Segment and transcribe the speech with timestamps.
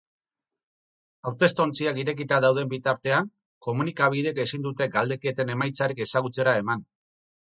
[1.31, 3.29] Hautestontziak irekita dauden bitartean,
[3.67, 6.83] komunikabideek ezin dute galdeketen emaitzarik ezagutzera eman.